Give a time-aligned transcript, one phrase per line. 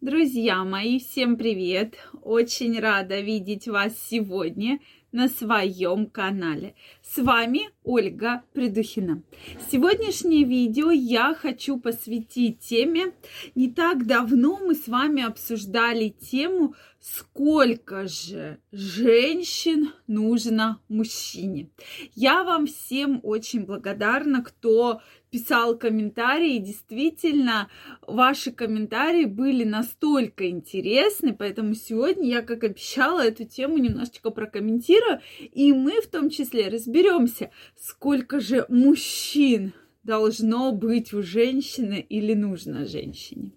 [0.00, 1.96] Друзья мои, всем привет!
[2.22, 4.78] Очень рада видеть вас сегодня
[5.12, 6.74] на своем канале.
[7.02, 9.22] С вами Ольга Придухина.
[9.70, 13.12] Сегодняшнее видео я хочу посвятить теме.
[13.54, 21.68] Не так давно мы с вами обсуждали тему, сколько же женщин нужно мужчине.
[22.14, 26.58] Я вам всем очень благодарна, кто писал комментарии.
[26.58, 27.68] Действительно,
[28.06, 35.20] ваши комментарии были настолько интересны, поэтому сегодня я, как обещала, эту тему немножечко прокомментирую.
[35.38, 39.72] И мы в том числе разберемся, сколько же мужчин
[40.02, 43.52] должно быть у женщины или нужно женщине.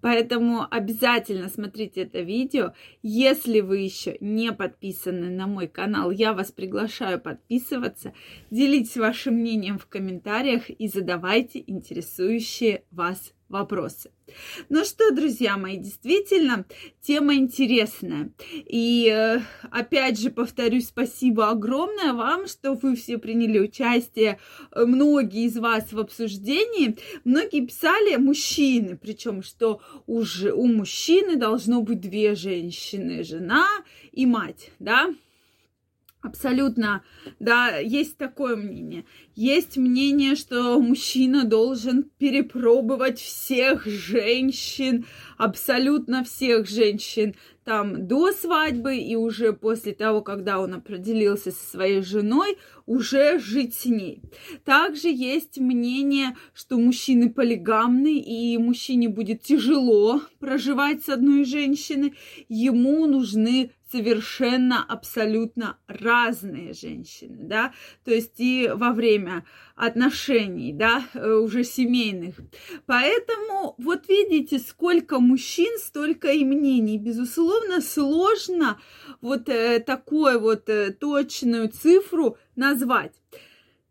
[0.00, 2.72] Поэтому обязательно смотрите это видео.
[3.02, 8.12] Если вы еще не подписаны на мой канал, я вас приглашаю подписываться.
[8.50, 14.10] Делитесь вашим мнением в комментариях и задавайте интересующие вас вопросы.
[14.68, 16.64] Ну что, друзья мои, действительно,
[17.00, 18.32] тема интересная.
[18.52, 24.38] И э, опять же повторюсь, спасибо огромное вам, что вы все приняли участие,
[24.72, 26.98] э, многие из вас в обсуждении.
[27.24, 33.66] Многие писали мужчины, причем что уже у мужчины должно быть две женщины, жена
[34.12, 35.14] и мать, да?
[36.26, 37.04] Абсолютно,
[37.38, 39.04] да, есть такое мнение.
[39.36, 45.06] Есть мнение, что мужчина должен перепробовать всех женщин,
[45.38, 52.00] абсолютно всех женщин, там до свадьбы и уже после того, когда он определился со своей
[52.00, 54.22] женой, уже жить с ней.
[54.64, 62.14] Также есть мнение, что мужчины полигамны, и мужчине будет тяжело проживать с одной женщиной.
[62.48, 67.72] Ему нужны совершенно абсолютно разные женщины, да,
[68.04, 69.44] то есть и во время
[69.76, 72.36] отношений, да, э, уже семейных.
[72.86, 76.98] Поэтому вот видите, сколько мужчин, столько и мнений.
[76.98, 78.80] Безусловно, сложно
[79.20, 83.12] вот э, такую вот э, точную цифру назвать.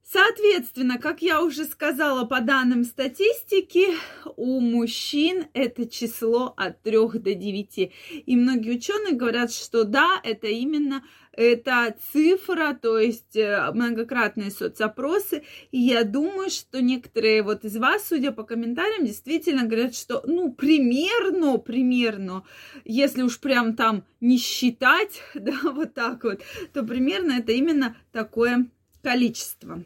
[0.08, 3.88] Соответственно, как я уже сказала, по данным статистики,
[4.36, 7.92] у мужчин это число от 3 до 9.
[8.28, 15.44] И многие ученые говорят, что да, это именно эта цифра, то есть э, многократные соцопросы.
[15.72, 20.54] И я думаю, что некоторые вот из вас, судя по комментариям, действительно говорят, что ну
[20.54, 22.44] примерно, примерно,
[22.86, 26.42] если уж прям там не считать, да, вот так вот,
[26.74, 28.68] то примерно это именно такое
[29.02, 29.84] количество.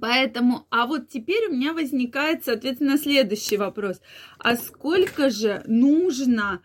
[0.00, 4.00] Поэтому, а вот теперь у меня возникает, соответственно, следующий вопрос.
[4.38, 6.62] А сколько же нужно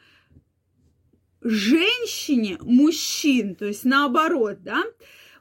[1.42, 4.84] женщине мужчин, то есть наоборот, да?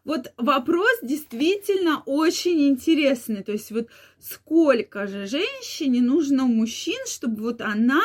[0.05, 3.45] Вот вопрос действительно очень интересный.
[3.45, 3.89] То есть вот
[4.19, 8.03] сколько же женщине нужно мужчин, чтобы вот она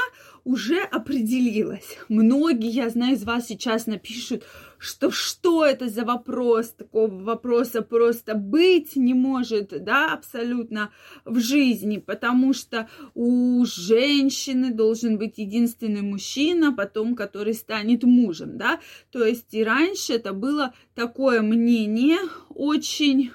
[0.48, 1.98] уже определилась.
[2.08, 4.46] Многие, я знаю, из вас сейчас напишут,
[4.78, 10.92] что что это за вопрос, такого вопроса просто быть не может, да, абсолютно
[11.26, 18.80] в жизни, потому что у женщины должен быть единственный мужчина, потом который станет мужем, да,
[19.12, 23.32] то есть и раньше это было такое мнение очень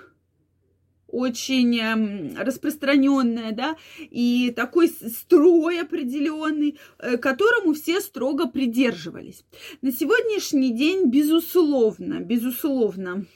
[1.12, 9.44] очень эм, распространенная, да, и такой строй определенный, э, которому все строго придерживались.
[9.82, 13.26] На сегодняшний день, безусловно, безусловно,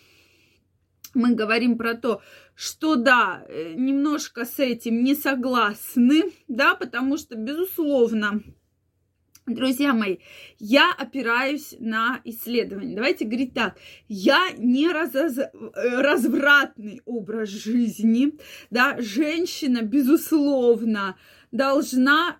[1.14, 2.22] мы говорим про то,
[2.54, 8.43] что да, э, немножко с этим не согласны, да, потому что, безусловно,
[9.46, 10.16] Друзья мои,
[10.58, 12.96] я опираюсь на исследования.
[12.96, 13.76] Давайте говорить так.
[14.08, 15.38] Я не разоз...
[15.38, 18.32] Э, развратный образ жизни.
[18.70, 18.96] Да?
[18.98, 21.16] Женщина, безусловно,
[21.52, 22.38] должна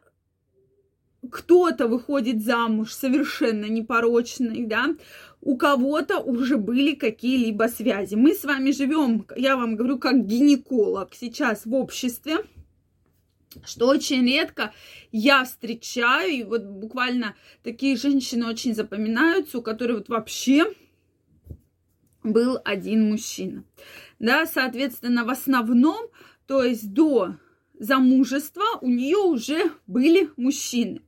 [1.31, 4.95] кто-то выходит замуж совершенно непорочный, да,
[5.41, 8.15] у кого-то уже были какие-либо связи.
[8.15, 12.39] Мы с вами живем, я вам говорю, как гинеколог сейчас в обществе,
[13.65, 14.73] что очень редко
[15.13, 20.67] я встречаю, и вот буквально такие женщины очень запоминаются, у которых вот вообще
[22.23, 23.65] был один мужчина.
[24.19, 26.09] Да, соответственно, в основном,
[26.47, 27.37] то есть до
[27.79, 31.03] замужества у нее уже были мужчины.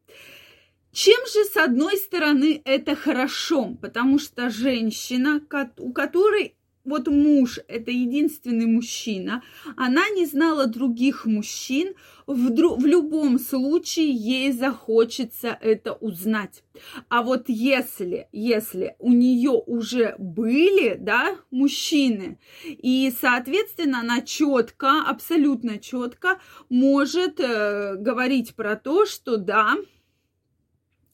[0.92, 5.40] Чем же, с одной стороны, это хорошо, потому что женщина,
[5.76, 6.57] у которой
[6.88, 9.42] вот муж– это единственный мужчина,
[9.76, 11.94] она не знала других мужчин,
[12.26, 16.62] в, в любом случае ей захочется это узнать.
[17.08, 25.78] А вот если, если у нее уже были, да, мужчины, и, соответственно, она четко, абсолютно
[25.78, 26.38] четко
[26.68, 29.76] может э, говорить про то, что да,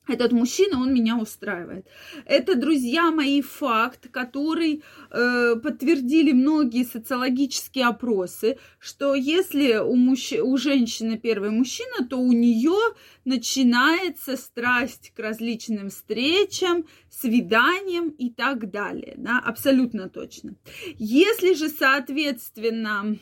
[0.07, 1.87] этот мужчина, он меня устраивает.
[2.27, 10.33] Это, друзья мои, факт, который э, подтвердили многие социологические опросы, что если у, мужч...
[10.33, 18.71] у женщины первый мужчина, то у нее начинается страсть к различным встречам, свиданиям и так
[18.71, 19.15] далее.
[19.17, 19.39] Да?
[19.39, 20.55] Абсолютно точно.
[20.99, 23.17] Если же, соответственно,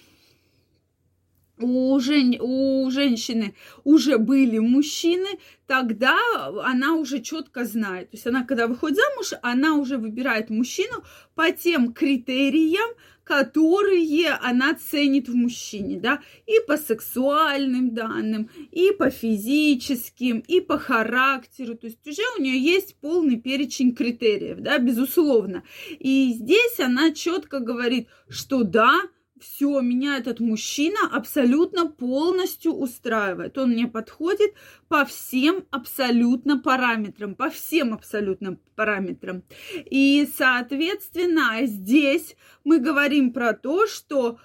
[1.62, 2.36] у, жен...
[2.40, 3.54] у женщины
[3.84, 6.18] уже были мужчины, тогда
[6.64, 8.10] она уже четко знает.
[8.10, 11.02] То есть она, когда выходит замуж, она уже выбирает мужчину
[11.34, 12.90] по тем критериям,
[13.24, 20.76] которые она ценит в мужчине, да, и по сексуальным данным, и по физическим, и по
[20.78, 25.62] характеру, то есть уже у нее есть полный перечень критериев, да, безусловно.
[25.98, 29.00] И здесь она четко говорит, что да,
[29.42, 33.58] все, меня этот мужчина абсолютно полностью устраивает.
[33.58, 34.54] Он мне подходит
[34.88, 39.42] по всем абсолютно параметрам, по всем абсолютно параметрам.
[39.90, 44.38] И, соответственно, здесь мы говорим про то, что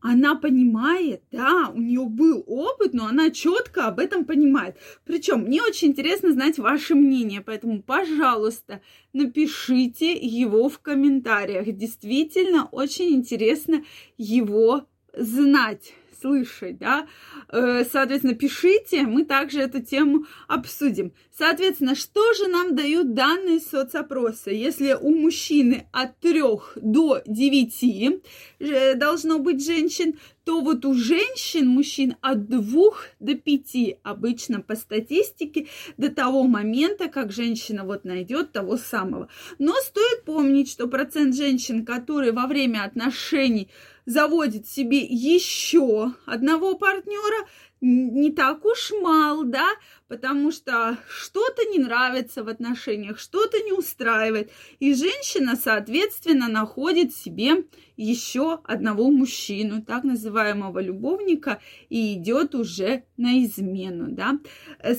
[0.00, 4.76] она понимает, да, у нее был опыт, но она четко об этом понимает.
[5.04, 8.80] Причем мне очень интересно знать ваше мнение, поэтому, пожалуйста,
[9.12, 11.66] напишите его в комментариях.
[11.76, 13.84] Действительно, очень интересно
[14.16, 17.06] его знать слышать, да.
[17.48, 21.12] Э, соответственно, пишите, мы также эту тему обсудим.
[21.36, 24.50] Соответственно, что же нам дают данные соцопроса?
[24.50, 26.42] Если у мужчины от 3
[26.76, 28.22] до 9
[28.58, 30.14] э, должно быть женщин,
[30.44, 32.82] то вот у женщин, мужчин от 2
[33.20, 39.28] до 5 обычно по статистике до того момента, как женщина вот найдет того самого.
[39.58, 43.68] Но стоит помнить, что процент женщин, которые во время отношений
[44.10, 47.46] заводит себе еще одного партнера,
[47.80, 49.68] не так уж мал, да,
[50.08, 54.50] потому что что-то не нравится в отношениях, что-то не устраивает.
[54.80, 57.64] И женщина, соответственно, находит себе
[57.96, 64.38] еще одного мужчину, так называемого любовника, и идет уже на измену, да.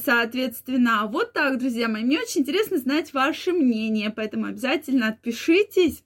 [0.04, 6.04] Соответственно, вот так, друзья мои, мне очень интересно знать ваше мнение, поэтому обязательно отпишитесь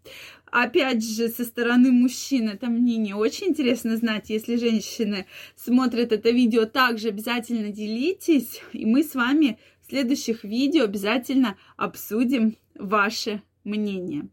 [0.55, 4.29] опять же, со стороны мужчин это мнение очень интересно знать.
[4.29, 5.25] Если женщины
[5.55, 12.57] смотрят это видео, также обязательно делитесь, и мы с вами в следующих видео обязательно обсудим
[12.75, 14.29] ваше мнение.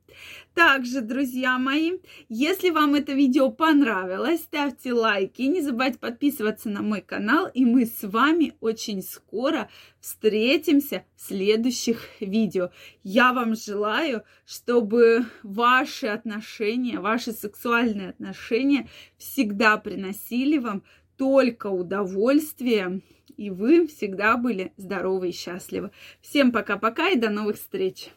[0.55, 1.93] Также, друзья мои,
[2.29, 7.87] если вам это видео понравилось, ставьте лайки, не забывайте подписываться на мой канал, и мы
[7.87, 9.70] с вами очень скоро
[10.00, 12.70] встретимся в следующих видео.
[13.02, 20.82] Я вам желаю, чтобы ваши отношения, ваши сексуальные отношения всегда приносили вам
[21.22, 23.00] только удовольствие,
[23.36, 25.92] и вы всегда были здоровы и счастливы.
[26.20, 28.10] Всем пока-пока и до новых встреч!